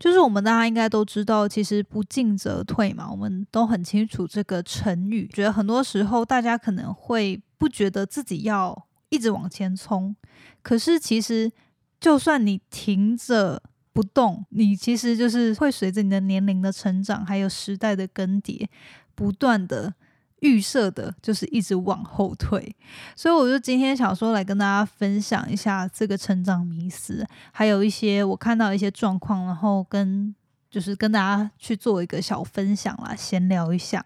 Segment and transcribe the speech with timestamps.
[0.00, 5.28] 就是我们大家应该都知道，其实不进则退嘛，我们都很清楚这个成语。
[5.32, 10.16] 觉得很多时候大家可能会不觉得自己要一直往前冲，
[10.62, 11.52] 可是其实
[12.00, 18.66] 就算你停着不动，你其实就是会随着你的年龄的成长，还有时代的更迭，
[19.14, 19.92] 不断的。
[20.40, 22.74] 预设的就是一直往后退，
[23.14, 30.34] 所以我就今天想说来跟大家分享一下这个成长迷思，还有一些我看到一些状况，然后跟
[30.70, 34.04] 就是跟大家去做一个小分享啦，闲聊一下。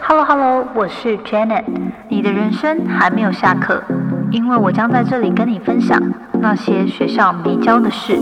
[0.00, 1.66] Hello Hello，我是 Janet，
[2.08, 3.84] 你的人生还没有下课，
[4.30, 6.00] 因为我将在这里跟你分享
[6.40, 8.18] 那些学校没教的事。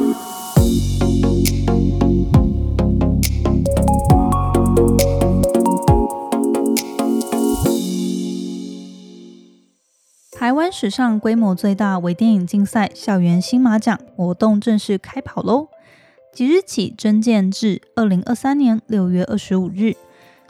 [10.38, 15.68] 台湾史上规模最大微电影竞赛校园新马奖活动正式开跑喽！
[16.30, 19.94] 即日起征件至二零二三年六月二十五日，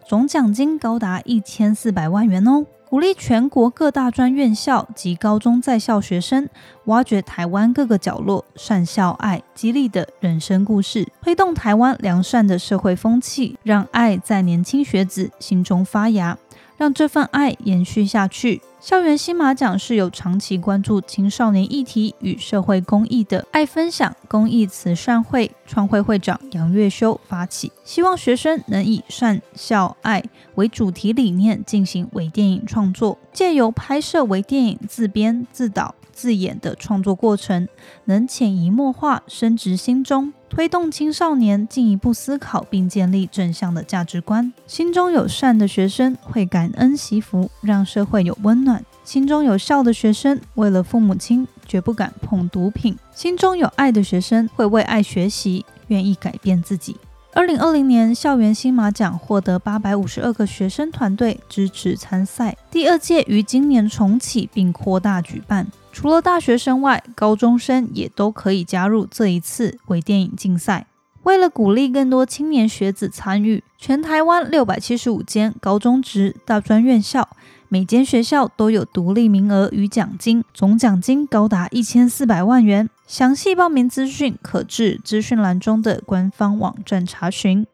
[0.05, 2.67] 总奖金高达一千四百万元哦！
[2.89, 6.49] 鼓励全国各大专院校及高中在校学生，
[6.87, 16.37] 挖掘台湾各个角落善校爱、激励的人生故事，推动台湾良善的社会风气，让爱在年轻学子心中发芽，
[16.77, 18.63] 让这份爱延续下去。
[18.79, 30.23] 校园新马奖是由长期关注青少年议题与社会公益的爱分享公益慈善会创会会长杨月修发起，希望学生能以善孝爱
[30.55, 37.69] 为主题理念进行微电影创作，借由拍摄微电影自编自导字眼的创作过程，
[38.07, 40.33] 能潜移默化深植心中。
[40.49, 44.51] 推动青少年进一步思考并建立正向的价值观。
[44.67, 56.97] 心中有善的学生会感恩惜福，让社会有温暖；心中有孝的学生为了父母亲绝不敢碰毒品；心中有爱的学生会为爱学习，愿意改变自己。
[57.35, 65.67] 二零二零年校园新马奖获得八百五十二个学生团队支持参赛，第二届于今年重启并扩大举办。
[65.97, 70.87] 除了大学生外，高中生也都可以加入这一次微电影竞赛。
[71.23, 77.27] 为了鼓励更多青年学子参与，全台湾六百七十五间高中职大专院校，
[77.71, 82.91] 每间学校都有独立名额与奖金，总奖金高达一千四百万元。
[83.07, 87.67] 详细报名资讯可至资讯栏中的官方网站查询。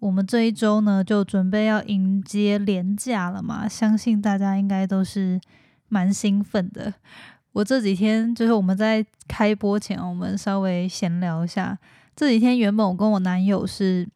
[0.00, 5.40] 我们这一周呢，就准备要迎接年假了嘛，相信大家应该都是。
[5.88, 6.92] 蛮兴奋的，
[7.52, 11.78] 我这几天就是我们在开播前，我们稍微闲聊一下。
[12.14, 14.08] 这几天原本我跟我男友是，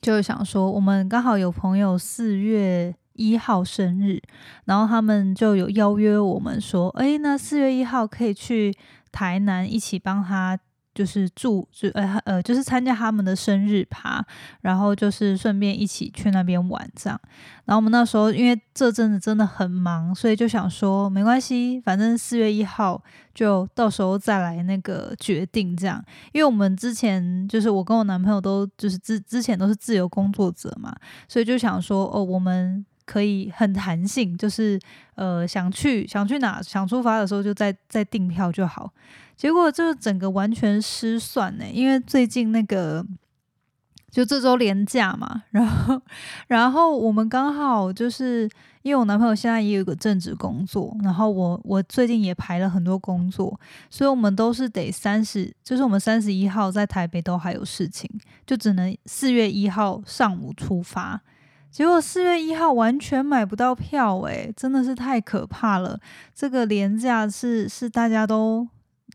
[0.00, 4.20] 就是想说，我们刚好有朋友四月一号生日，
[4.64, 8.74] 然后他们就有邀约我们说，哎，那四月一号可以去
[9.10, 10.58] 台南一起帮他。
[10.96, 14.24] 就是住就呃呃，就是参加他们的生日趴，
[14.62, 17.20] 然后就是顺便一起去那边玩这样。
[17.66, 23.02] 然后我们那时候因为这阵子真的很忙，所以就想说没关系，反正四月一号
[23.34, 26.02] 就到时候再来那个决定这样。
[26.32, 30.94] 因为我们之前就是我跟我男朋友都就是之之前都是自由工作者嘛，
[31.28, 34.78] 所以就想说哦，我们可以很弹性，就是
[35.14, 38.92] 呃想去想去哪想出发的时候就再再订票就好。
[39.36, 43.06] 结果就整个完全失算呢，因为最近那个
[44.10, 46.02] 就这周连假嘛，然后
[46.48, 48.48] 然后我们刚好就是
[48.80, 58.10] 因为我男朋友现在也有个正职工作，然后我我最近也排了很多工作，所以我们都是得三十，就是我们三十一号在台北都还有事情，
[58.46, 61.20] 就只能四月一号上午出发。
[61.76, 66.00] 结果四月一号完全买不到票，诶，真的是太可怕了。
[66.34, 68.66] 这个廉价是是大家都。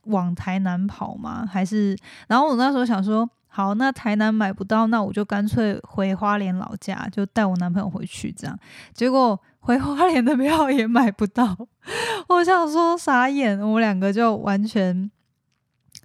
[0.06, 1.48] 往台南跑吗？
[1.48, 1.96] 还是？
[2.28, 8.58] 然后我那时候想说，好，那台南买不到，那我就干脆回花莲老家，就带我男朋友回去这样。
[8.96, 11.56] 结果回花莲的票也买不到，
[12.30, 15.10] 我想说傻眼，我们两个就完全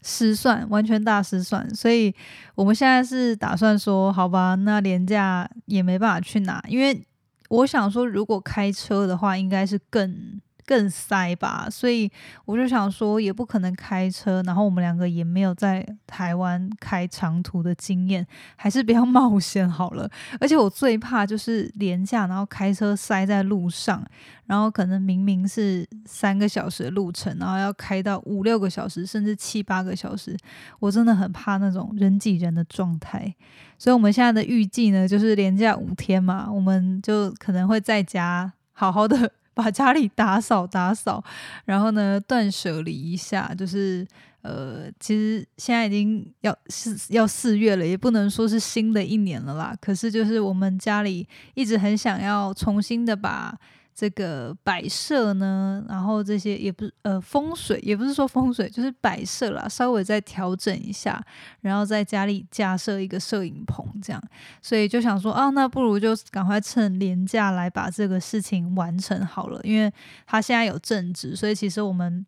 [0.06, 1.68] 失算，完全大失算。
[1.74, 2.14] 所以
[2.54, 7.04] 我们现在是打算说，好吧，那廉价也没办法去拿，因为
[7.48, 10.40] 我想说，如果开车的话，应该是更。
[10.66, 12.10] 更塞吧，所以
[12.44, 18.26] 我就想说，也不可能开车，然后我们两个也没有在台湾开长途的经验，
[18.56, 20.10] 还是比较 冒险好了。
[20.40, 24.04] 而且我最怕就是廉价，然后开车塞在路上，
[24.46, 30.36] 然后可能明明是三个小时的路程，然后要开到五六个小时，甚至七八个小时，
[30.80, 33.32] 我真的很怕那种人挤人的状态。
[33.78, 39.30] 所以我们现在的预计呢，就是廉价五天嘛，我们就可能会在家好好的。
[39.56, 41.24] 把家里打扫打扫，
[41.64, 44.06] 然后呢断舍离一下，就是
[44.42, 49.74] 呃，其实现在已经要四要四月了，也不能说是新的一年了啦。
[49.80, 53.58] 可是就是我们家里一直很想要重新的把。
[53.98, 61.18] 这个摆设呢，然后这些也不是呃风水，也不是说风水，就是摆设啦，稍微再调整一下，
[61.62, 64.22] 然后在家里架设一个摄影棚，这样，
[64.60, 69.90] 所以就想说啊，那不如就赶快趁年假来把这个事情完成好了，因为
[70.26, 72.26] 他现在有正职，所以其实我们。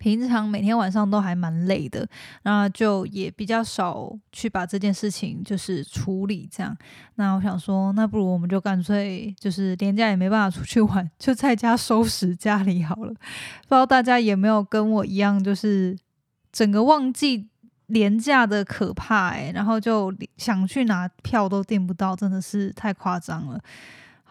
[0.00, 2.08] 平常每天晚上都还蛮累的，
[2.44, 6.74] 那就也比较少去把这件事情就是处理这样。
[7.16, 13.10] 那我想说，那不如我们就干脆就是连假也没办法出去玩，就在家收拾家里好了。
[13.10, 15.94] 不知道大家有没有跟我一样，就是
[16.50, 17.46] 整个忘记
[17.88, 23.60] 廉价的可怕诶，然后就想去拿票都订不到，真的是太夸张了。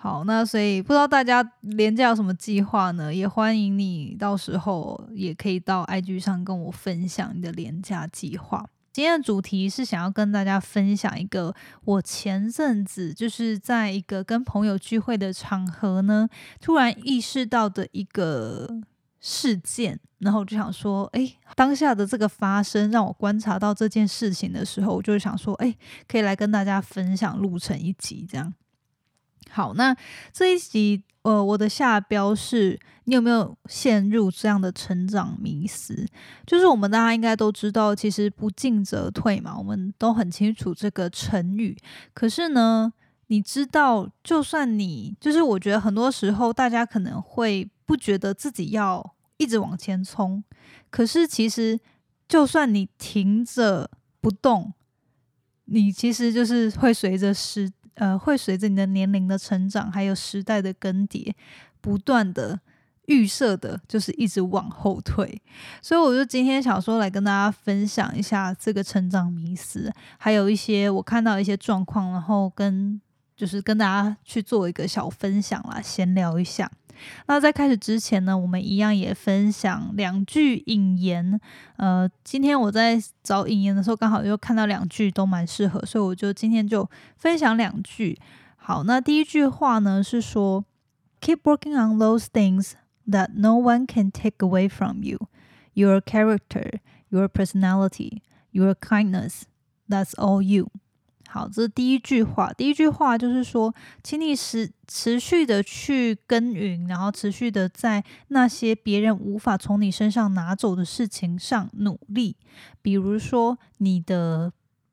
[0.01, 3.13] 好，那所以不知道大家连假有什么计划呢？
[3.13, 8.65] 也欢迎你到时候也可以到 IG 上跟我分享你的连假计划。
[8.93, 11.53] 今天的主题是想要跟大家分享一个
[11.83, 16.29] 我前阵子就是在一个跟朋友聚会的场合呢，
[16.61, 18.69] 突然意识到的一个
[19.19, 25.75] 事件，然后我就想说，哎，当下的这个发生让我观察到这件事情的时候，我就想说，哎，
[26.07, 28.53] 可以来跟大家分享录成一集这样。
[29.51, 29.95] 好，那
[30.31, 36.05] 这一集，呃，我的下标是你有没有陷入这样的成长迷思？
[36.45, 41.75] 就是我们大家应该都知道，其实不进则退嘛，我们都很清楚这个成语。
[42.13, 42.93] 可是呢，
[43.27, 50.43] 你知道，就算你，就是我觉得很多时候大家可能会不觉得自己要一直往前冲，
[50.91, 51.79] 可是其实
[52.27, 53.89] 就算你停着
[54.21, 54.73] 不动，
[55.65, 57.71] 你其实就是会随着时。
[57.99, 61.33] 呃，会随着你的年龄的成长，还有时代的更迭，
[61.81, 62.57] 不断的
[63.07, 65.41] 预设的，就是一直往后退。
[65.81, 73.01] 所以，我就今天想说来跟大家分享一下这个成长迷思，还有一些我看到一些状况，然后跟
[73.35, 76.71] 就是跟大家去做一个小分享啦，闲聊一下。
[77.27, 81.39] 那在开始之前呢，我们一样也分享两句引言。
[81.77, 88.19] 呃，今天我在找引言的时候，刚好又看到两句都蛮适合，所以我就今天就分享两句。
[88.55, 90.63] 好，那第一句话呢是说
[91.21, 92.73] ：“Keep working on those things
[93.07, 95.27] that no one can take away from you.
[95.73, 96.79] Your character,
[97.09, 98.21] your personality,
[98.51, 99.43] your kindness.
[99.87, 100.69] That's all you.”
[101.31, 102.51] 好，这是第一句话。
[102.51, 103.71] 第一句话就是说，
[104.03, 112.35] 请你持持续的去耕耘，然后持续的在那些别人无法从你身上拿走的事情上努力。
[112.81, 114.51] 比如说，你的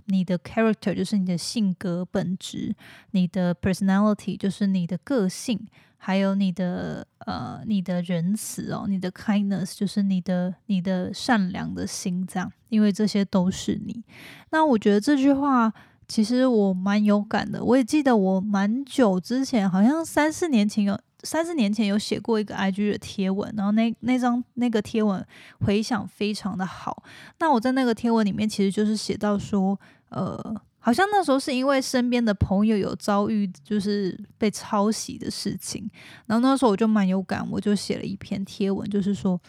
[0.08, 2.76] 你的 character 就是你的性格本质，
[3.12, 5.66] 你的 personality 就是你的个性，
[5.96, 14.04] 还有你的呃你的仁慈哦，你的 kindness 就是你的你的善良的心脏，因为这些都是你。
[14.50, 15.72] 那我觉得这句话。
[16.08, 25.24] 其实我蛮有感的，我也记得我蛮久之前，好像三四年前有三四年前有写过一个 IG 的贴文，然后那那张那个贴文
[25.64, 27.02] 回响非常的好。
[27.40, 29.78] 那我在那个贴文里面，其实就是写到说，
[30.10, 35.90] 呃，好像那时候是因为身边的朋友有遭遇就是被抄袭的事情，
[36.26, 39.40] 然后那时候我就蛮有感，我就写了一篇贴文，就是说，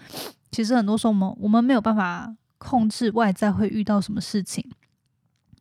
[0.51, 4.67] 其实很多时候我们我们没有办法控制外在会遇到什么事情。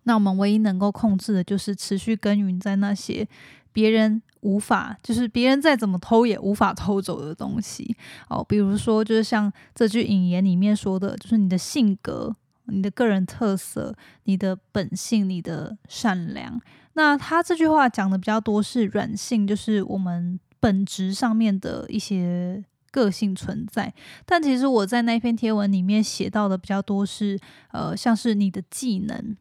[0.08, 3.26] 那我们唯一能够控制的，就是持续耕耘在那些
[3.72, 7.96] 别人无法，就是别人再怎么偷也无法偷走的东西
[8.28, 8.44] 哦。
[8.48, 12.34] 比如说，就是像这句引言里面说的，就是你的性格、
[12.66, 16.60] 你的个人特色、你的本性、你的善良。
[16.94, 23.92] 那他这句话讲的比较多是软性，就是我们本质上面的一些个性存在。
[24.24, 27.38] 但其实我在那篇贴文里面写到的比较多是，
[27.72, 29.36] 呃，像是你的技能。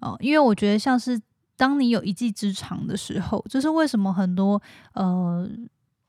[0.00, 1.20] 哦，因为我觉得像是
[1.56, 4.60] 当你有一技之长的时候，就是为什么很多
[4.94, 5.48] 呃，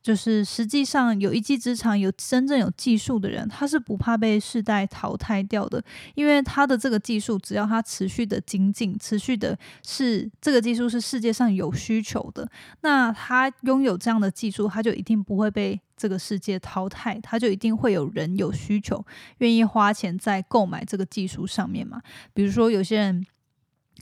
[0.01, 5.83] 就是实际上有一技之长、有真正有技术的人，他是不怕被世代淘汰掉的，
[6.15, 9.55] 因为他的这个技术，只要他持续的精进，持续的
[9.85, 12.49] 是这个技术是世界上有需求的，
[12.81, 19.05] 那他拥有这样的技术，他就一定不会被这个世界淘汰，他就一定会有人有需求，
[19.39, 22.01] 愿意花钱在购买这个技术上面嘛。
[22.33, 23.25] 比如说有些人。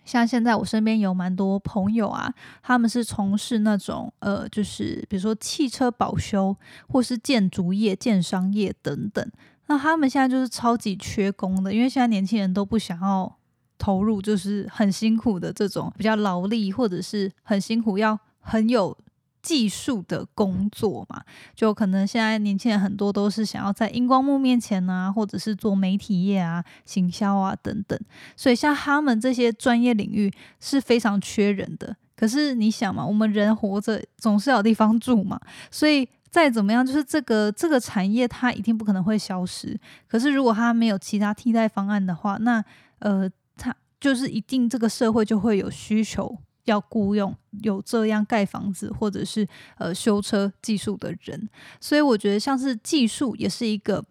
[0.06, 6.56] 像现在我身边有蛮多朋友啊，他们是从事那种呃，就是比如说汽车保修，
[6.88, 9.32] 或是建筑业、建商业等等。
[9.68, 13.38] 那他们现在就是超级缺工的，因为现在年轻人都不想要
[13.78, 18.98] 投入，就是很辛苦的这种比较劳力，或者是很辛苦要很有
[19.42, 21.22] 技术的工作嘛，
[21.56, 28.00] 就可能现在年轻人很多都是想要在荧光幕面前啊，或者是做媒体业啊、行销啊等等，
[28.36, 31.96] 所以像他们这些专业领域是非常缺人的。
[32.16, 35.40] 可是你想嘛，我们人活着总是有地方住嘛，
[35.72, 39.80] 所以再怎么样，就是这个这个产业它一定不可能会消失。
[40.06, 42.62] 可是如果它没有其他替代方案的话，那
[43.00, 46.38] 呃，它就是一定这个社会就会有需求。
[46.70, 49.46] 要雇佣有这样盖房子或者是
[49.78, 51.50] 呃修车技术的人，
[51.82, 54.04] 所以我觉得像是技术也是一个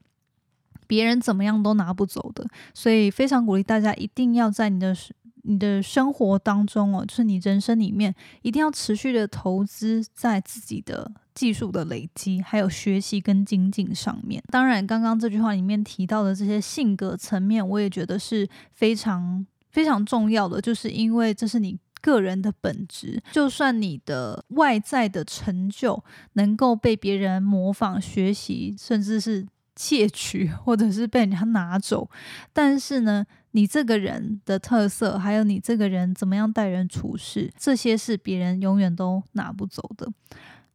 [0.86, 4.96] 别人怎么样都拿不走的，所以非常鼓励大家一定要在你的
[5.42, 14.42] 你的生活当中哦，就是你人生里面一定要持续的投资在自己的技术的累积，还有学习跟精进上面。
[14.50, 21.78] 当然，刚刚这句话里面提到的这些性格层面，我也觉得是非常非常重要的，就是因为这是你。
[22.00, 26.02] 个人的本质，就算你的外在的成就
[26.34, 32.10] 能够被别人模仿、学习，甚至是窃取，或者是被人家拿走，
[32.52, 40.10] 但是呢，你这个人的特色，还有你这个人怎么样待人处事，这些是别人永远都拿不走的。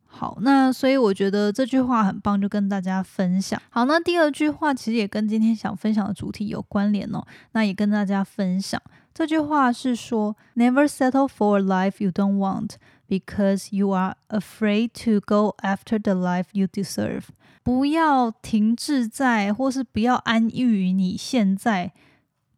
[0.05, 3.59] 好，那所以我觉得这句话很棒，就跟大家分享。
[3.69, 8.79] 好，那第二句话其实也跟今天想分享的主题有关联哦，那也跟大家分享。
[9.13, 12.71] 这句话是说：Never settle for a life you don't want
[13.07, 17.25] because you are afraid to go after the life you deserve。
[17.61, 21.93] 不要停滞在，或是不要安于你现在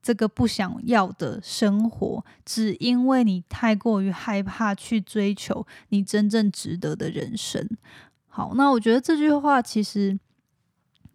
[0.01, 7.67] 这个不想要的生活，只因为你太过于害怕去追求你真正值得的人生。
[8.27, 10.17] 好，那我觉得这句话其实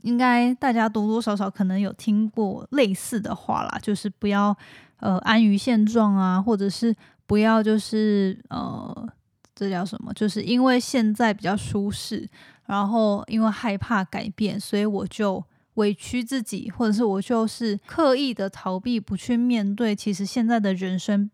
[0.02, 4.54] 应该大家多多少少可能有听过类似的话啦，就是不要。
[5.00, 6.94] 呃，安于现状啊，或者是
[7.26, 9.08] 不要，就是呃，
[9.54, 10.12] 这叫什么？
[10.14, 12.28] 就是因为现在比较舒适，
[12.66, 15.42] 然后因为害怕改变，所以我就
[15.74, 19.96] 委屈自己，或者是我就是刻意的逃避，不去面对。
[19.96, 21.30] 其实现在的人生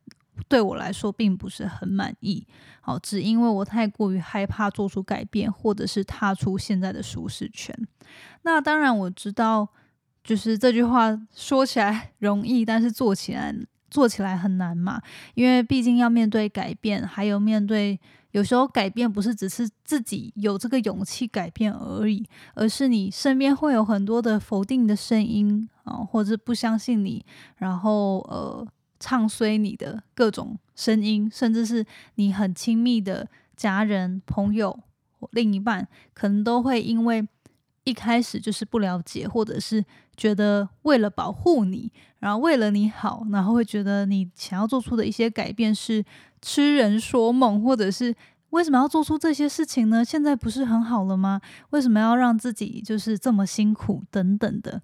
[0.48, 2.46] 对我来说并不是很满意，
[2.80, 7.76] 好，只因为我太过于害怕做出改变，或者是踏出现在的舒适圈。
[8.42, 9.68] 那当然我知道。
[10.26, 13.54] 就是这句话说起来 容易，但是做起来
[13.88, 15.00] 做起来很难嘛。
[15.34, 17.98] 因为毕竟要面对改变，还有面对
[18.32, 27.24] 有时候改变不是只是自己有这个勇气改变而已，而是你身边会有很多的否定的声音啊，或者不相信你，
[27.58, 28.66] 然后呃
[28.98, 34.76] 唱衰你的各种声音，甚至是你很亲密的家人、朋友、
[35.30, 37.26] 另一半，可能都会因为。
[37.86, 39.84] 一开始就是不了解，或者是
[40.16, 46.04] 觉得为了保护你，然后为了你好，然后会觉得你想要做出的一些改变是
[46.42, 48.12] 痴人说梦，或者是
[48.50, 50.04] 为什么要做出这些事情呢？
[50.04, 51.40] 现在不是很好了吗？
[51.70, 54.82] 为什么要让自己就是这么辛苦等等的？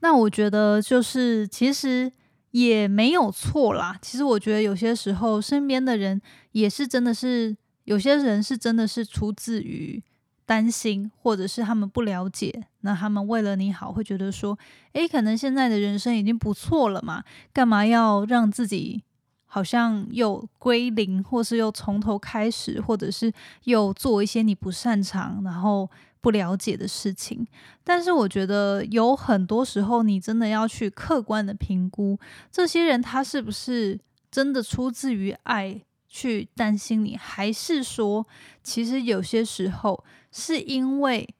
[0.00, 2.10] 那我觉得就是其实
[2.52, 3.98] 也没有错啦。
[4.00, 6.18] 其实我觉得有些时候身边的人
[6.52, 10.02] 也是真的是有些人是真的是出自于。
[10.46, 14.58] 担心，或者是他们不了解，那他们为了你好，会觉得说，
[14.92, 19.02] 诶，可能现在的人生已经不错了嘛，干嘛要让自己
[19.46, 23.32] 好像又归零，或是又从头开始，或者是
[23.64, 25.88] 又做一些你不擅长、然后
[26.20, 27.46] 不了解的事情？
[27.82, 32.18] 但是我觉得有很多时候，你真的要去客观的评估
[32.50, 33.98] 这些人，他是不是
[34.30, 35.80] 真的出自于爱
[36.14, 38.26] 去担心你，还是说，
[38.62, 40.04] 其实有些时候。
[40.36, 41.32] 是因为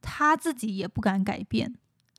[0.00, 1.74] 他自己也不敢改变，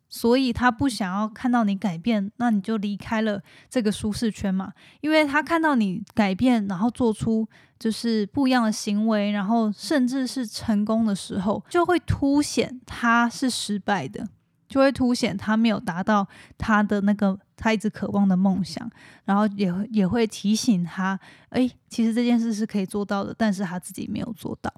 [0.10, 4.74] 所以他不想要看到你改变，那你就离开了这个舒适圈嘛。
[5.00, 7.48] 因为他看到你改变，然后做出
[7.80, 14.28] 就是不一样的行为，然后甚至是成功的时候，就会凸显他是失败的，
[14.68, 18.90] 就会凸显他没有达到他的那个他一直渴望的梦想，
[19.26, 21.20] 然后也也会提醒他，
[21.50, 24.74] 哎，其实这件事是可以做到的，但是他自己没有做到。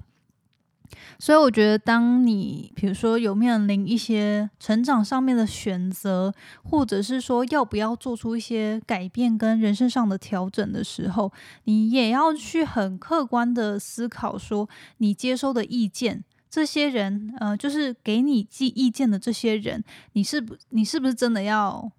[1.20, 11.32] 所以我觉得，当你比如说有面临一些成长上面的选择，或者是说要不要做出一些改变跟人生上的调整的时候，
[11.64, 21.90] 你也要去很客观的思考，说你接收的意见，这些人，呃，就是给你寄意见的这些人，你是不，你是不是真的要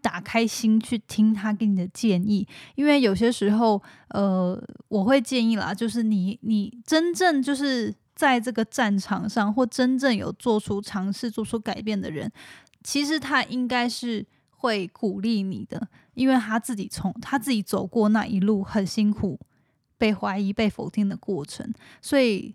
[0.00, 2.46] 打开心去听他给你的建议？
[2.74, 7.94] 因为有些时候，呃，我会建议啦，就是你，你真正就是。
[8.14, 12.30] 在这个战场上，或真正有做出尝试、做出改变的人，
[12.84, 19.40] 其实他应该是会鼓励你的，因为他自己从他自己走过那一路很辛苦，
[19.96, 21.72] 被怀疑、被否定的过程。
[22.02, 22.54] 所以，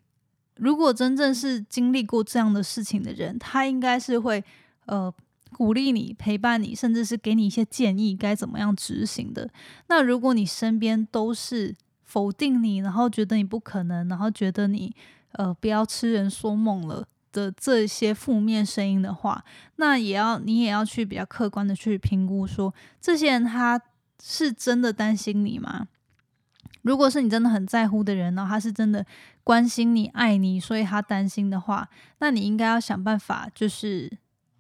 [0.60, 4.44] 如果真正是经历过这样的事情的人，他应该是会
[4.86, 5.14] 呃
[5.54, 9.50] 鼓励你、陪伴你，甚至是给你一些建议该怎么样执行的。
[9.88, 14.96] 那如果你身边都是否定你，然后觉得你不可能，然后觉得你
[15.32, 17.08] 呃不要痴人说梦了。
[17.34, 19.44] 的这些负面声音的话，
[19.76, 23.80] 那也要你也要去比较客观的去评估，说这些人他
[24.24, 25.88] 是真的担心你吗？
[26.88, 29.06] 如果是你真的很在乎的人呢，他是真的
[29.44, 31.88] 关心你、爱你，所以他担心的话，
[32.20, 34.12] 那你应该要想办法，就是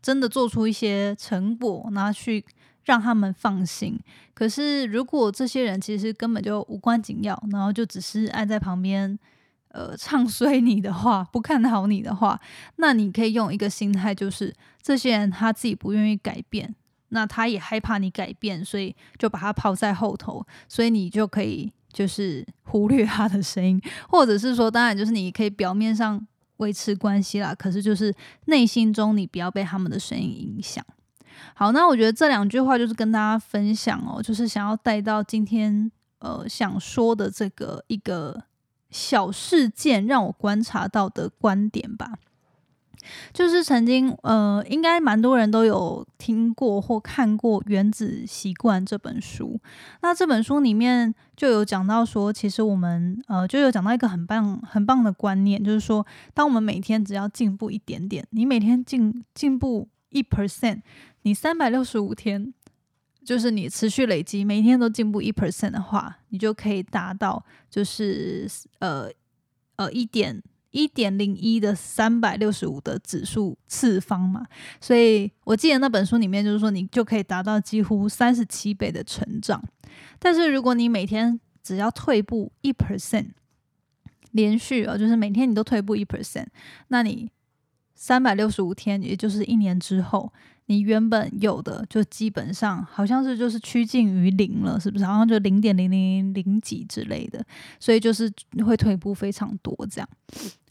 [0.01, 2.45] 真的做出一些成果，然后去
[2.83, 3.99] 让他们放心。
[4.33, 9.17] 可是如果这些人其实根本就无关紧要，然后就只是爱在旁边。
[9.69, 12.39] 呃，唱衰你的话，不看好你的话，
[12.77, 16.73] 那你可以用一个心态，就是这些人他自己不愿意改变，
[17.09, 26.23] 那他也害怕你改变，所以就把他抛在后头，所以你就可以就是忽略他的声音，或者是说，当然就是你可以表面上
[26.57, 28.13] 维持关系啦，可是就是
[28.45, 30.85] 内心中你不要被他们的声音影响。
[31.55, 38.43] 好，那我觉得这两句话就是跟大家分享哦，就是想要带到今天呃想说的这个一个。
[38.89, 42.13] 小事件让我观察到的观点吧，
[43.33, 49.59] 就是曾经呃，应该蛮多人都有听过或看过《原子习惯》这本书。
[50.01, 60.81] 那这本书里面就有讲到说，其实我们呃就有讲到一个很棒很棒的观念，就是说，当我们每天只要进步一点点，你每天进进步一 percent，
[61.21, 62.53] 你三百六十五天。
[63.25, 68.47] 就是你持续累积，每天都进步一 percent 的话，你就可以达到就是
[68.79, 69.09] 呃
[69.75, 70.41] 呃一点
[70.77, 74.45] 一点零一的三百六十五的指数次方嘛。
[74.79, 79.63] 所以我记得那本书里面就是说，你就可以达到几乎三十七倍的成长。
[80.19, 83.29] 但是如果你每天只要退步一 percent，
[84.31, 86.45] 连续啊，就是每天你都退步一 percent，
[86.89, 87.31] 那你
[87.95, 90.31] 三百六十五天，也就是一年之后。
[90.69, 95.05] 你原本有的就基本上好像是就是趋近于零了，是不是？
[95.05, 97.41] 好像就零点零零零几之类的，
[97.79, 98.29] 所以就是
[98.65, 100.09] 会退步非常多这样。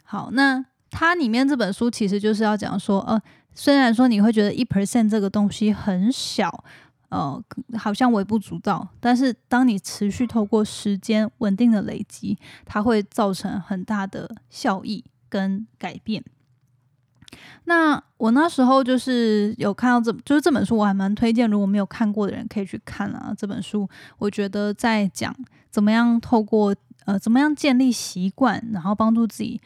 [0.07, 3.21] 好，那它里面这本书其实就是要讲说，呃，
[3.53, 6.65] 虽然说你会觉得一 percent 这个东西很小，
[7.09, 7.43] 呃，
[7.77, 16.25] 好像微不足道，但是当你持续透过时间稳定的累积，它会造成很大的效益跟改变。
[17.65, 23.35] 那我那时候就是有看到这，就是这本书，我还蛮推荐，如果没有看过的人可以去看啊。
[23.37, 23.89] 这本书
[24.19, 25.35] 我觉得在讲
[25.69, 29.61] 怎么样透过呃怎么样建立习惯，然后帮助自己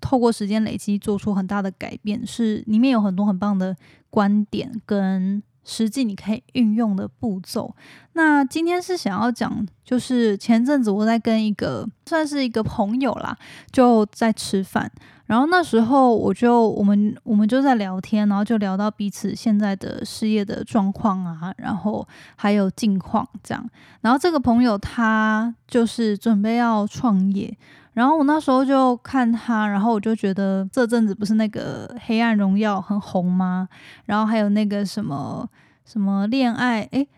[0.00, 3.76] 透过时间累积做出很大的改变，是里面有很多很棒的
[4.10, 5.42] 观点跟。
[5.68, 7.74] 实际你可以运用的步骤。
[8.12, 13.36] 那今天是想要讲，就是前阵子我在跟一个算是一个朋友啦，
[13.72, 14.88] 就在吃饭，
[15.24, 22.06] 然后那时候我就我们我们就在聊天，然后就聊到彼此现在的事业的状况啊，然后
[22.36, 23.68] 还有近况这样。
[24.02, 27.58] 然后这个朋友他就是准备要创业。
[27.96, 33.66] 然后我那时候就看他，然后我就觉得这阵子不是那个《黑暗荣耀》很红吗？
[34.04, 35.48] 然后还有那个什么
[35.86, 37.08] 什么恋爱，诶，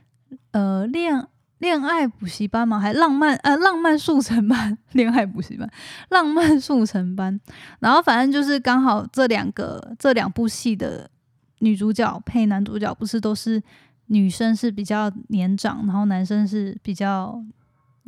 [0.52, 1.26] 呃，恋
[1.58, 2.78] 恋爱补习班吗？
[2.78, 5.68] 还浪漫呃浪漫速成班， 恋爱补习班，
[6.10, 7.40] 浪漫速成班。
[7.80, 11.10] 然后反正就是刚好这两个这两部戏的
[11.58, 13.60] 女主角配男主角，不是都是
[14.06, 17.42] 女生是比较年长，然后男生是比较。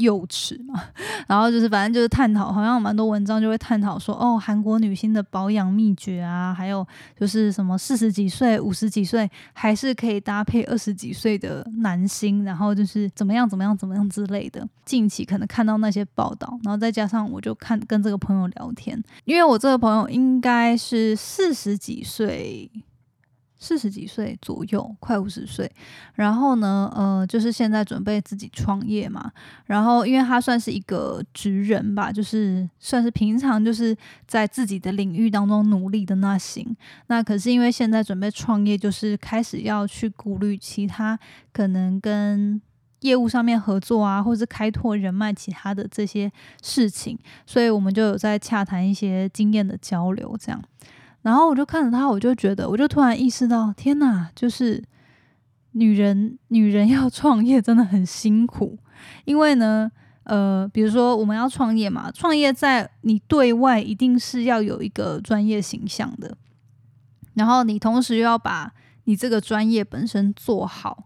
[0.00, 0.82] 幼稚嘛，
[1.28, 6.86] 然后就是反正就是探讨，好像蛮多文章就会探讨说，哦，韩国女星的保养秘诀啊，还有
[7.18, 14.66] 就是什么四十几岁、五十几岁还是可以搭配二十几岁的男星，然后就是怎么样怎么样怎么样之类的。
[14.84, 22.70] 近期可能看到那些报道，然后再加上我就看跟这个朋友聊天，因为我这个朋友应该是四十几岁。
[23.62, 25.70] 四十几岁左右，快五十岁，
[26.14, 29.30] 然后呢，呃，就是现在准备自己创业嘛。
[29.66, 33.94] 然后，因为他算是一个职人吧，就是算是平常就是
[34.26, 36.74] 在自己的领域当中努力的那型。
[37.08, 41.18] 那可是因为现在准备创业，就是开始要去顾虑其他
[41.52, 42.60] 可能跟
[43.00, 50.62] 业务上面合作啊，或是开拓人脉其他的这些事情，所以我们就有在洽谈一些经验的交流，这样。
[51.22, 54.82] 然后我就看着他，我就觉得，我就突然意识到，天哪，就是
[55.72, 58.78] 女人，女人要创业真的很辛苦。
[59.24, 59.90] 因为呢，
[60.24, 66.36] 呃，比如说我们要创业嘛，创业在你对外一定是要有一个专业形象的，
[67.34, 68.72] 然后你同时又要把
[69.04, 71.04] 你这个专业本身做好，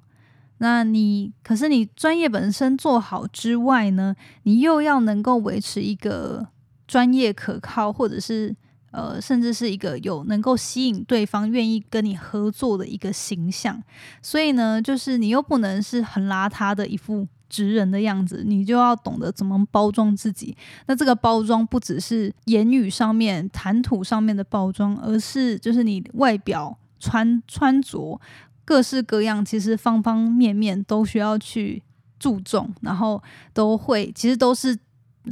[0.58, 6.48] 那你可是你专业本身做好之外呢，你又要能够维持一个
[6.86, 8.54] 专业可靠，或者是
[8.94, 13.82] 呃，甚至是一个有能够吸引对方愿意跟你合作的一个形象。
[14.22, 20.56] 所以呢，就是你又不能是很邋遢的一副直人的样子，你就要懂得怎么包装自己。
[20.86, 28.20] 那这个包装不只是言语上面、谈吐上面的包装，而是就是你外表穿穿着。
[28.66, 31.82] 各式各样，其实方方面面都需要去
[32.18, 34.74] 注重，然后都会，其实都是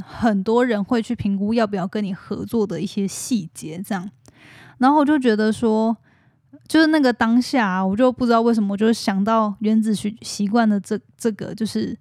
[0.01, 4.09] 很多人会去评估要不要跟你合作的一些细节，这样。
[4.77, 5.95] 然后我就觉得说，
[6.67, 11.97] 就是那个当下，我就不知道为什么，我就想到原子习习惯的这这个，就是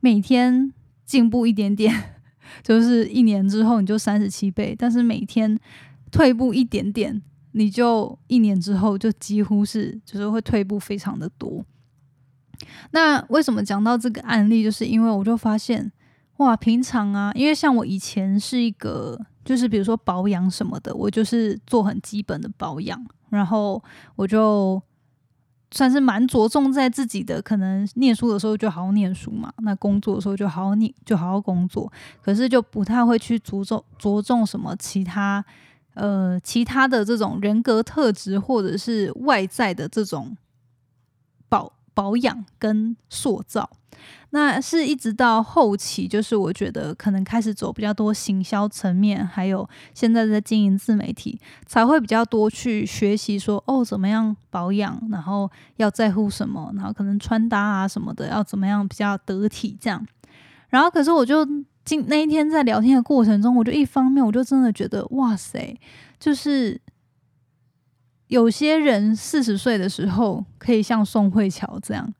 [0.00, 0.72] 每天
[1.04, 1.94] 进步一点点，
[2.62, 5.58] 就是一年之后你就三十七倍，但是每天
[6.10, 7.22] 退步一点点。
[7.52, 11.64] 你就一年之后就几乎是就是会退步非常的多。
[12.92, 15.90] 那为什么讲到这个案例，就是因为我就发现
[16.40, 22.98] 哇，平常啊，因为像我以前是一个就是比如说保养什么的，我就是做很基本的保养，
[23.28, 23.82] 然后
[24.16, 24.82] 我就
[25.70, 35.44] 算是蛮着重在自己的可能念书的时候就好好念书嘛，那工作的时候就好好念就好好工作，可是就不太会去着重着重什么其他。
[35.94, 40.34] 呃，其他的这种人格特质，或者是外在的这种
[42.00, 43.68] 保养跟塑造，
[44.30, 60.06] 那是一直到后期，就是我觉得可能开始走比较多行销层面，还有现在在经营自媒体，才会比较多去学习说哦，怎么样保养，然后要在乎什么，然后可能穿搭啊什么的要怎么样比较得体这样。
[60.70, 61.46] 然后，可是我就。
[61.82, 65.74] 今那一天在聊天的过程中，我就一方面我就真的觉得哇塞，
[66.20, 66.78] 就是
[68.30, 72.14] 有些人四十岁的时候可以像宋慧乔这样，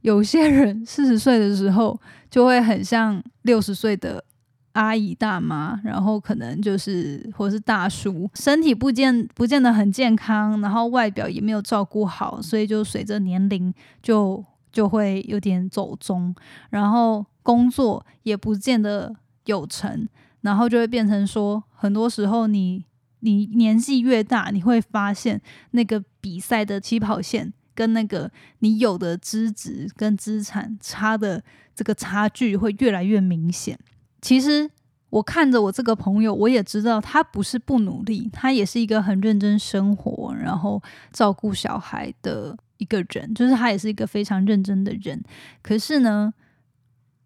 [0.00, 4.24] 有些人 四十岁的时候就会很像六十岁的
[4.72, 16.34] 阿姨大妈，然后可能就是或是大叔，身体不见不见得很健康，然后外表也没有照顾好，所以就随着年龄就就会有点走中，
[16.70, 17.26] 然后。
[17.48, 19.16] 工作也不见得
[19.46, 20.06] 有成，
[20.42, 22.84] 然后就会变成说，很多时候你
[23.20, 25.40] 你年纪越大，你会发现
[25.72, 31.42] 那个比赛的起跑线跟那个你有的资质跟资产差的
[31.74, 33.78] 这个差距会越来越明显。
[34.20, 34.70] 其实
[35.10, 45.22] 我看着我这个朋友，我也知道他不是不努力，他也是一个很认真生活，然后照顾小孩的一个人，就是他也是一个非常认真的人。
[45.62, 46.32] 可是呢？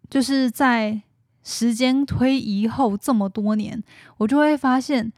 [0.09, 1.01] 就是在
[1.41, 3.81] 时间推移后这么多年，
[4.17, 5.11] 我就会发现，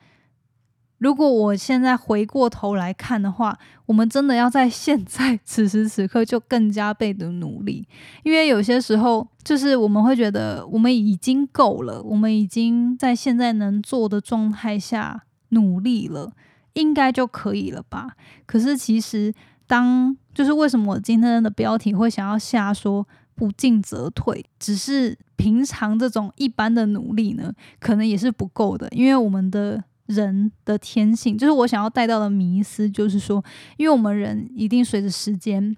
[0.97, 7.87] 如果我现在回过头来看的话，我们真的要在现在 此时此刻就更加倍的努力，
[8.23, 16.31] 因为有些时候就是我们会觉得我们已经够了，我们已经在现在能做的状态下努力了，
[16.73, 18.15] 应该就可以了吧？
[18.45, 19.33] 可是其实，
[19.67, 23.05] 当就是为什么我今天的标题会想要下说？
[23.37, 28.87] 不进则退，只是平常这种一般的努力呢，可能也是不够的。
[28.91, 33.43] 因为我们的人的天性，就是我想要带到的迷思，就是说，
[33.77, 35.75] 因为我们人一定随着时间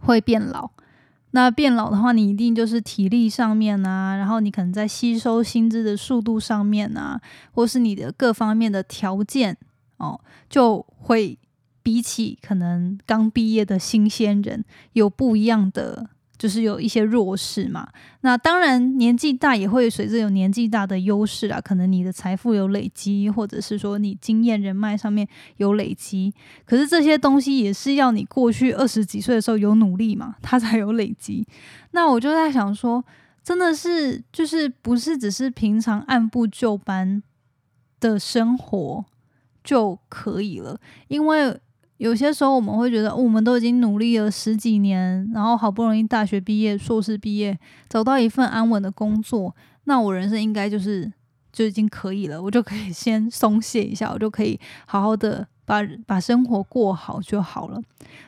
[0.00, 0.70] 会变老。
[1.32, 7.20] 那变老的话，你一定就是体力上面啊，然后你可能在吸收新知的速度上面啊，
[7.52, 9.56] 或是你的各方面的条件
[9.98, 11.38] 哦，就会
[11.82, 16.10] 比起可能刚毕业的新鲜人有不一样的。
[16.40, 17.86] 就是有一些弱势嘛，
[18.22, 26.32] 那当然年纪大也会随着有年纪大的优势啊，可能你的财富有累积，或者是说你经验人脉上面有累积，
[26.64, 31.46] 可是这些东西也是要你过去二十几岁的时候有努力嘛， 它才有累积。
[31.90, 33.04] 那我就在想说，
[33.44, 37.22] 真的是就是不是只是平常按部就班
[38.00, 39.04] 的生活
[39.62, 41.60] 就可以了，因为。
[42.00, 47.58] 有些时候我们会觉得，我们都已经努力了十几年，然后好不容易大学毕业、硕士毕业，
[47.90, 51.12] 找到一份安稳的工作，那我人生应该就是
[51.52, 57.78] 就已经可以了，我就可以先松懈一下，我就可以好好的把把生活过好就好了。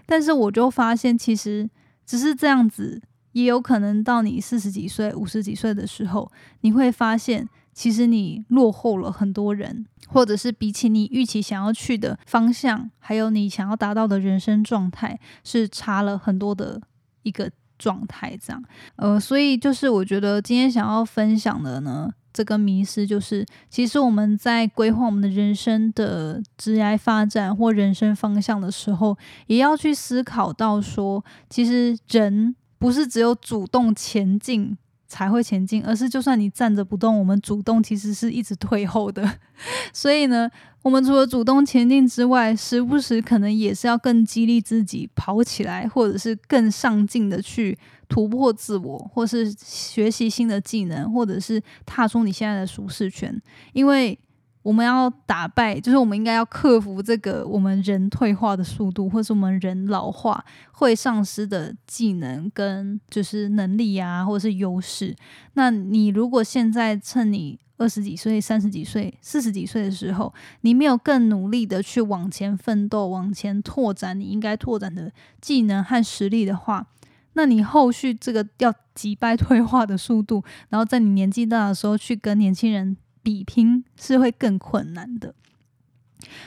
[0.04, 1.70] 但是我就发现，其实
[2.04, 3.00] 只是这样子，
[3.32, 6.30] 也有可能到你四十几岁、五十几岁的时候，
[6.60, 7.48] 你会发现。
[7.72, 16.80] 其实你落后了很多人，或者是比起你预期想要去的方向，还有你想要达到的人生状态，是差了很多的
[17.22, 18.38] 一个状态。
[18.40, 18.62] 这样，
[18.96, 34.76] 呃，所以就是我觉得今天想要分享的呢，这个迷失，就是其实我们在规划我们的人生的职业发展或人生方向的时候，也要去思考到说，其实人不是只有主动前进
[35.12, 39.38] 才会前进，而是就算你站着不动，我们主动其实是一直退后的。
[39.92, 47.78] 所以呢，我们除了主动前进之外，时不时可能也是要更激励自己跑起来，或者是更上进的去。
[48.08, 53.34] 突破自我，或是学习新的技能，或者是踏出你现在的舒适圈，
[53.72, 54.18] 因为
[54.62, 65.16] 我们要打败，就是我们应该要克服这个我们人退化的速度，或是我们人老化会丧失的技能跟就是能力啊，或者是优势。
[65.54, 76.86] 那你如果现在趁你二十几岁、三十几岁、四十几岁的时候，你没有更努力的去往前奋斗、往前拓展你应该拓展的技能和实力的话，
[77.32, 85.34] 那你后续这个要击败退化的速度，然后在你年纪大的时候去跟年轻人比拼，是会更困难的。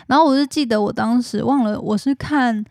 [0.08, 2.64] 然后我就记得我当时忘了，我是看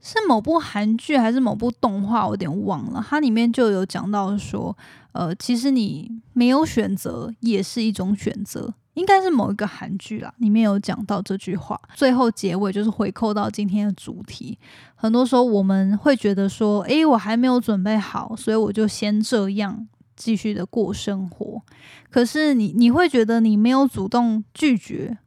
[0.00, 4.76] 是某部韩剧还是某部动画，我有点忘了，它里面就有讲到说，
[5.12, 8.74] 呃，其实你没有选择也是一种选择。
[8.94, 11.80] 应该是某一个韩剧啦，里面有讲到这句话。
[11.96, 14.56] 最后结尾就是回扣到今天的主题。
[14.94, 21.62] 很多时候我们会觉得说，诶，我还没有准备好，所以我就先这样继续的过生活。
[22.10, 25.18] 可是你你会觉得你没有主动拒绝。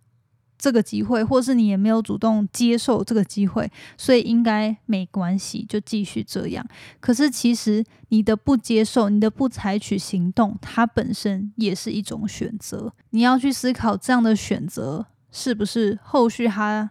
[0.60, 6.68] 这个机会，或是你也没有主动接受这个机会，所以应该没关系，就继续这样。
[7.00, 12.92] 可是其实你的不接受，你的不采取行动，它本身也是一种选择。
[13.12, 16.90] 你要去思考这样的选择是不是后续它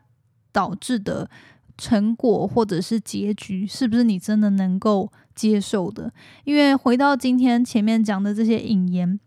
[0.53, 1.29] 导致的
[1.77, 6.12] 成果或者是结局，是不是你真的能够接受的？
[6.42, 9.20] 因为回到今天前面讲的这些引言。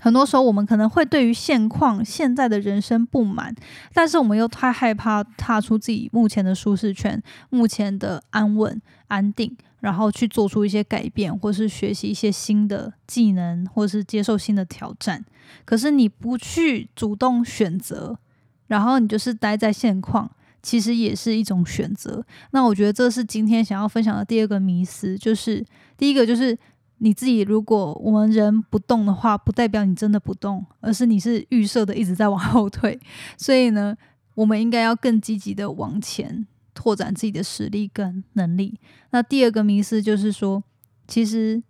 [0.00, 3.52] 很多时候，我们可能会对于现况、现在的人生不满，
[3.92, 15.24] 但是我们又太害怕踏出自己目前的舒适圈、目前的安稳、安定，然后去做出一些改变，或是学习一些新的技能，或是接受新的挑战。
[15.64, 18.16] 可是你不去主动选择，
[18.68, 20.30] 然后你就是待在现况，
[20.68, 22.22] 其实也是一种选择。
[22.50, 25.64] 那我觉得这是今天想要分享的第二个迷思，就是
[25.96, 26.56] 第一个就是。
[27.00, 32.98] 你自己，如果我们人不动的话，不代表你真的不动，而是你是预设的一直在往后退。
[33.36, 33.96] 所以呢，
[34.34, 38.80] 我们应该要更积极的往前拓展自己的实力跟能力。
[39.10, 40.64] 那第二个迷思就是说，
[41.06, 41.62] 其实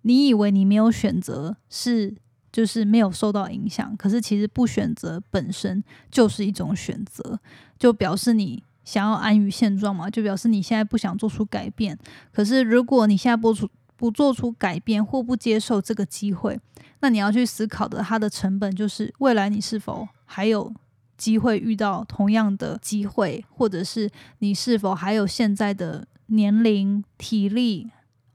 [0.00, 2.16] 你以为你没有选择，是
[2.54, 7.38] 就是没有受到影响，可是其实不选择本身就是一种选择，
[7.76, 11.98] 就表示你想要安于现状嘛，就表示你现在不想做出改变。
[12.32, 13.68] 可是如果你现在不出。
[13.96, 16.60] 不做出改变或不接受这个机会，
[16.98, 20.74] 那你要去思考的，它的成本就是未来你是否还有
[21.16, 27.88] 机会遇到同样的机会，或者是你是否还有现在的年龄、体力，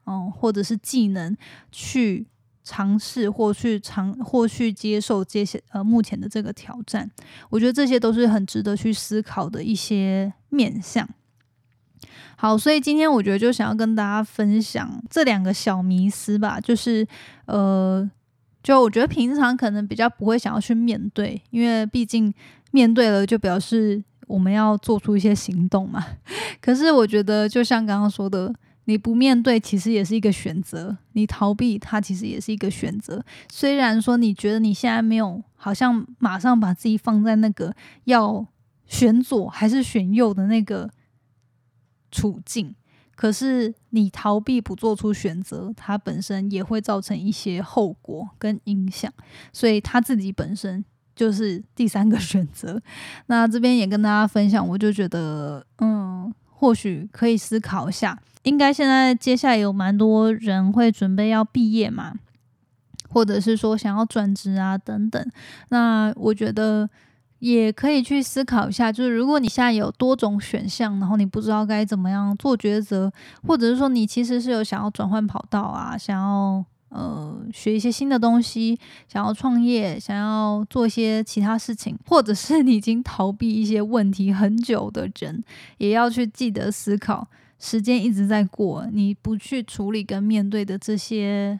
[0.06, 1.36] 嗯，或者是技能
[1.70, 2.26] 去
[2.70, 7.10] 尝试或去尝或去接受这些呃目前的这个挑战。
[7.50, 11.10] 我觉得这些都是很值得去思考的一些面向。
[12.36, 17.06] 好，所以今天我觉得就想要跟大家分享这两个小迷思吧，就是
[17.48, 18.08] 呃，
[18.62, 22.32] 就我觉得平常可能比较不会想要去面对，因为毕竟
[22.70, 26.06] 面对了就表示我们要做出一些行动嘛。
[26.62, 28.54] 可是我觉得就像刚刚说的，
[28.90, 33.24] 你不面对其实也是一个选择，你逃避它其实也是一个选择。
[33.50, 37.74] 虽然说你觉得你现在没有好像马上把自己放在那个
[38.04, 38.46] 要
[38.86, 40.90] 选左还是选右的那个。
[42.12, 42.74] 处境，
[43.16, 49.14] 可是你逃避不做出选择，它本身也会造成一些后果跟影响，
[49.54, 50.84] 所以他自己本身
[51.16, 52.82] 就是第三个选择。
[53.28, 62.14] 那这边也跟大家分享，我就觉得，嗯，或许可以思考一下，应该现在接下来有蛮多人会准备要毕业嘛，
[63.10, 65.32] 或者是说想要转职啊等等，
[65.70, 66.90] 那我觉得。
[67.40, 73.10] 也可以去思考一下，就是如果你现在有多种选项，然后你不知道该怎么样做抉择，
[73.48, 85.44] 或者是说你其实是有想要转换跑道啊，想要呃学一些新的东西，想要创业，想要做一些其他事情，或者是你已经逃避一些问题很久的人，
[85.78, 87.28] 也要去记得思考，
[87.60, 91.60] 时间一直在过，你不去处理跟面对的这些。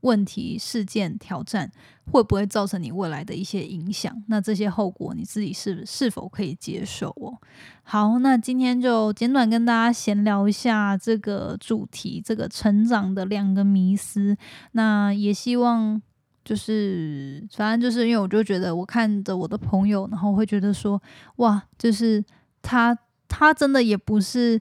[0.00, 1.70] 问题、事件、挑战
[2.10, 4.12] 会不会造成你未来的一些影响？
[4.28, 7.36] 那这些后果你自己是是否可以接受哦？
[7.82, 14.36] 好，那今天就简短跟大家闲聊一下这个主题，这个成长的两个迷思。
[14.72, 16.00] 那也希望。
[16.44, 20.98] 就是反正就是因为我就觉得我看着我的朋友，然后会觉得说
[21.36, 22.24] 哇，就是
[22.62, 22.96] 他
[23.28, 24.58] 他真的也不是。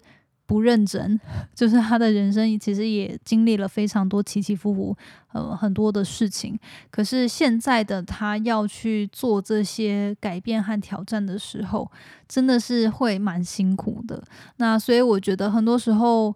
[0.48, 1.20] 不认真，
[1.54, 4.98] 就是他的人生其实也经历了非常多起起伏伏，
[5.34, 6.58] 呃，很多的事情。
[6.90, 11.92] 可是现在的他要去做这些改变和挑战的时候，
[12.28, 14.24] 真的是会蛮辛苦的。
[14.56, 16.34] 那所以我觉得很多时候。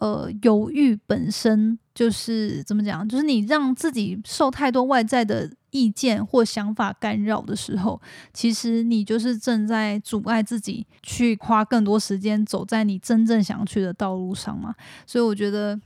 [0.00, 3.06] 呃，犹豫本身就是怎么讲？
[3.06, 8.00] 就是你让自己受太多外在的意见或想法干扰的时候，
[8.32, 14.74] 其实你就是正在阻碍自己去花更多时间走在你真正想去的道路上嘛。
[15.06, 15.78] 所以我觉得，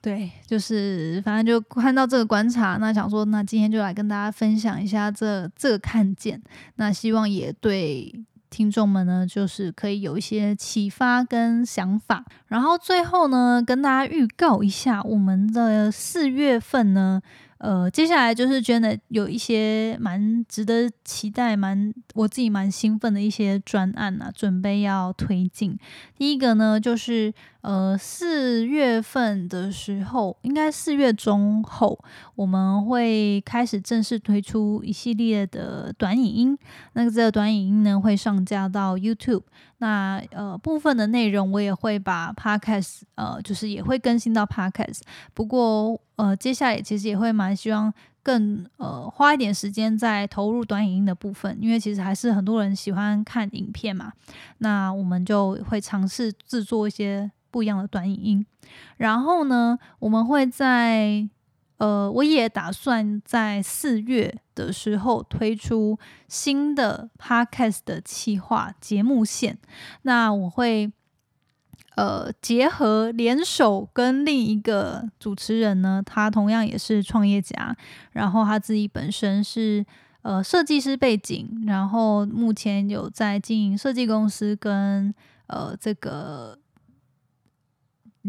[0.00, 6.40] 对，就是反正就看到这个观察，那想说，那今天就来跟大家分享一下这这个看见，
[6.76, 8.14] 那希望也对。
[8.50, 12.24] 听众们呢，就是可以有一些启发跟想法。
[12.46, 17.20] 然后最后呢，跟大家预告一下，我们的四月份呢。
[17.58, 25.76] 呃，接下来就是觉得有一些蛮值得期待、蛮我自己蛮兴奋的一些专案啊，准备要推进。
[26.16, 31.98] 第一个呢，就是呃四月份的时候，应该四月中后，
[32.34, 36.58] 我们会开始正式推出一系列的短影音。
[36.92, 39.42] 那这个短影音呢，会上架到 YouTube。
[39.78, 45.00] 那呃部分的内容我也会把 podcast 呃就是也会更新到 podcast，
[45.34, 47.92] 不过呃接下来其实也会蛮希望
[48.24, 54.12] 更呃花一点时间在投入短影音的部分，因为其实还是很多人喜欢看影片嘛，
[54.58, 58.46] 那我们就会尝试制作一些不一样的短影音，
[58.96, 61.28] 然后呢我们会在。
[61.78, 69.56] 呃，我也打算在四月的时候推出新的 podcast 的企划节目线。
[70.02, 70.92] 那我会
[71.94, 77.76] 呃结合联手跟另一个主持人呢，他同样也是创业家，
[78.10, 79.86] 然后他自己本身是
[80.22, 85.14] 呃设计师背景，然后目前有在经营设计公司跟
[85.46, 86.58] 呃这个。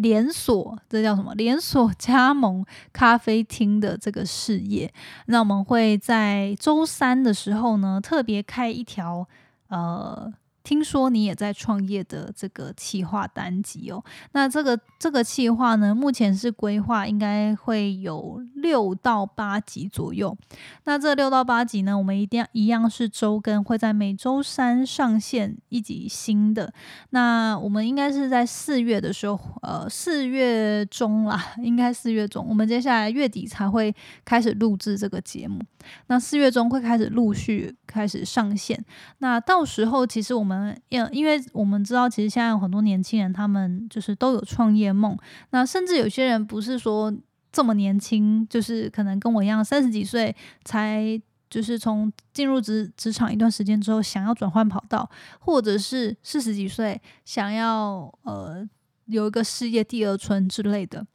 [0.02, 1.34] 连锁，这叫什么？
[1.36, 4.92] 连锁加盟咖啡厅的这个事业，
[5.28, 9.28] 那我们会在周三的时候呢，特别开一条，
[9.70, 10.34] 呃。
[10.64, 20.38] 听说你也在创业的这个企划单集哦，那这个这个企划呢，目前是规划应该会有六到八集左右。
[20.84, 26.72] 那这六到八集呢，我们一定要一样是周更，会在每周三上线一集新的。
[27.12, 35.62] 那我们应该是在四月的时候，呃，四月中啦， 应该四月中，我们接下来月底才会开始录制这个节目。
[36.08, 38.84] 那四月中会开始陆续开始上线。
[39.20, 45.18] 那到时候其实我们，们因因为我们知道，其实现在有很多年轻人，他们就是都有创业梦。
[45.52, 47.14] 那甚至有些人不是说
[47.52, 50.36] 这么年轻，就是可能跟我一样三十几岁
[50.66, 55.10] 才，就是从进入职职场一段时间之后，想要转换跑道，
[55.40, 58.68] 或者是四十几岁想要呃
[59.06, 61.06] 有一个事业第二春之类的。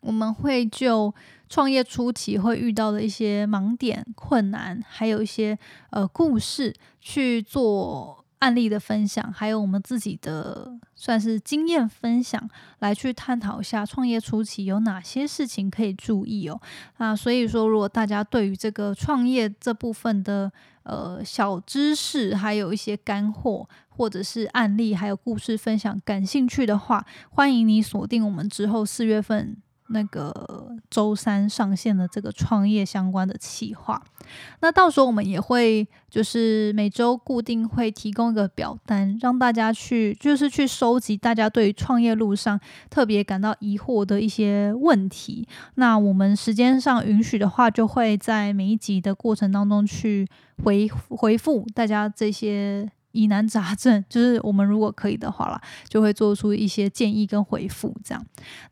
[0.00, 1.14] 我们会就
[1.48, 5.58] 创业初期会遇到的一些盲点、困难，还有一些
[5.90, 12.46] 呃故事去做案例的分享，还有我们自己的算是经验分享，
[12.80, 16.60] 来去探讨一下创业初期有哪些事情可以注意哦。
[16.98, 20.52] 那所以说，如果大家对于这个创业这部分的
[20.82, 29.56] 呃小知识，还有一些干货，或者是案例，还有故事分享感兴趣的话，欢迎你锁定我们之后四月份。
[29.88, 34.02] 那个周三上线的这个创业相关的企划，
[34.60, 45.46] 那到时候我们也会就是每周固定会提供一个表单，让大家去就是去收集大家对于创业路上特别感到疑惑的一些问题。
[45.74, 50.26] 那我们时间上允许的话，就会在每一集的过程当中去
[50.64, 52.90] 回回复大家这些。
[53.14, 58.22] 疑难杂症，就是我们如果可以的话啦，就会做出一些建议跟回复，这样。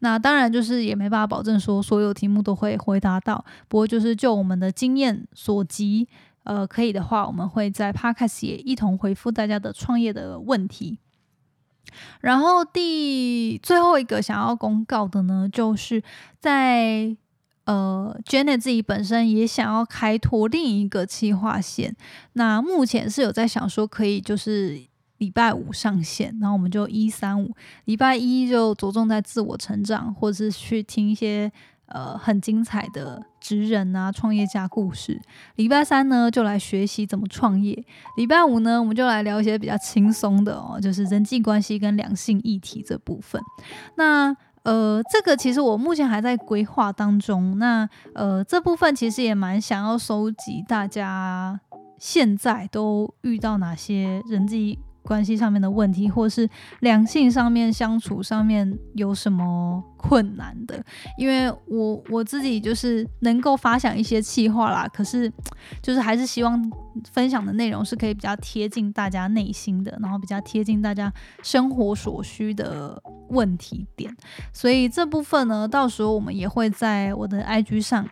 [0.01, 6.07] 那当然就是也没办法保证说所有题目都会回答到，不过就是就我们的经验所及，
[6.45, 10.99] 呃，可以的话，我们会在 Podcast 也一同回复大家的创业的问题。
[12.21, 16.03] 然后第最后一个想要公告的呢，就是
[16.39, 17.17] 在。
[17.65, 21.95] 呃，Janet 自己本身也想要开拓另一个企划线，
[22.33, 24.81] 那目前是有在想说可以就是
[25.19, 27.55] 礼拜五上线，然后我们就一三五，
[27.85, 31.53] 礼拜一就着重在自我成长，或是去听一些
[31.87, 35.21] 呃很精彩的职人啊创业家故事，
[35.55, 37.85] 礼拜三呢就来学习怎么创业，
[38.17, 43.41] 礼拜五呢我们就来聊一些比较轻松的哦，就是人际关系跟两性议题这部分，
[43.95, 44.37] 那。
[44.65, 47.59] 呃，这个其实我目前还在规划当中。
[47.59, 51.61] 那呃，这部分其实也蛮想要收集大家
[51.99, 54.79] 现在都遇到哪些人际。
[55.05, 56.49] 关系上面的问题，或是
[56.79, 60.81] 两性上面相处上面有什么困难的？
[61.19, 65.31] 因为我我自己就是能够发想一些气话啦，可是
[65.83, 66.71] 就是还是希望
[67.11, 73.03] 分享的内容是可以比较贴近大家内心的，然后比较贴近大家生活所需的
[73.33, 74.17] 问题点。
[74.53, 78.09] 所以这部分呢，到时候我们也会在我的 IG 上，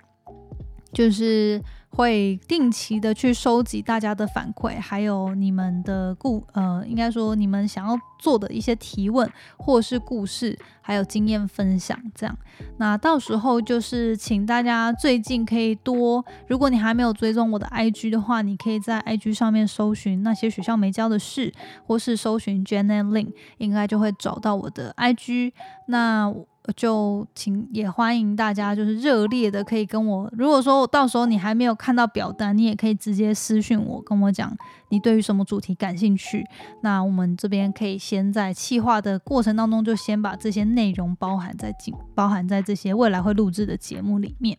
[0.92, 1.62] 就是。
[1.90, 12.36] 会定期的去收集大家的反馈，还有你们的故呃，应该说你们想要做的一些提问，或是故事，还有经验分享，这样。
[12.78, 21.52] 那到时候就是请大家最近可以多，如果你还没有追踪我的 IG 的话，你可以在 IG 上面搜寻那些学校没教的事，
[21.86, 25.52] 或是搜寻 Janet Lin，应该就会找到我的 IG。
[25.86, 26.32] 那
[26.72, 30.30] 就请也欢迎大家，就是热烈的可以跟我。
[30.36, 34.56] 如果说到时候你还没有看到表单，你也可以直接私讯我，跟我讲
[34.88, 36.44] 你对于什么主题感兴趣。
[36.82, 44.56] 那我们这边可以先在企划的过程当中，就先把这些内容包含在进，包含在这些未来会录制的节目里面。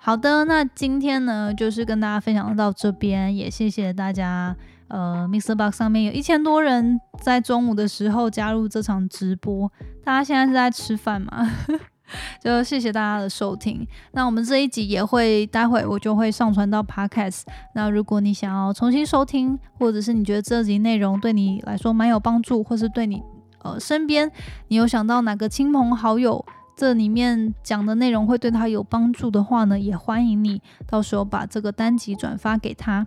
[0.00, 4.54] 好的，那今天呢，就是跟大家分享到这边，也谢谢大家。
[4.88, 5.54] 呃，Mr.
[5.54, 9.70] Box 上面有一千多人在中午的时候加入这场直播，
[10.04, 11.48] 大家现在是在吃饭吗？
[12.38, 13.84] 就谢谢大家的收听。
[14.12, 17.42] 那我们这一集也会，待会我就会上传到 Podcast。
[17.74, 23.22] 那如果你想要重新收听，或者是你觉得这集内容对你来说蛮有帮助，或是对你
[23.62, 24.30] 呃身边
[24.68, 26.44] 你有想到哪个亲朋好友
[26.76, 33.06] 这里面讲的内容会对他有帮助的话呢，也欢迎你到时候把这个单集转发给他。